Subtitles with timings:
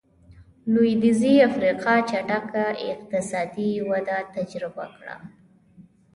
[0.71, 5.15] لوېدیځې افریقا چټکه اقتصادي وده تجربه کړه.